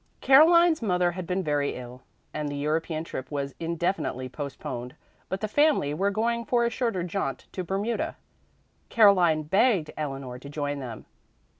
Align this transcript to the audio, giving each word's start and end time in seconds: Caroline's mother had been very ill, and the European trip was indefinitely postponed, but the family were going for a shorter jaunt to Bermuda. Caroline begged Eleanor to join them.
Caroline's 0.19 0.81
mother 0.81 1.11
had 1.11 1.27
been 1.27 1.43
very 1.43 1.75
ill, 1.75 2.01
and 2.33 2.49
the 2.49 2.55
European 2.57 3.03
trip 3.03 3.29
was 3.29 3.53
indefinitely 3.59 4.27
postponed, 4.27 4.95
but 5.29 5.41
the 5.41 5.47
family 5.47 5.93
were 5.93 6.09
going 6.09 6.43
for 6.43 6.65
a 6.65 6.71
shorter 6.71 7.03
jaunt 7.03 7.45
to 7.51 7.63
Bermuda. 7.63 8.15
Caroline 8.89 9.43
begged 9.43 9.91
Eleanor 9.95 10.39
to 10.39 10.49
join 10.49 10.79
them. 10.79 11.05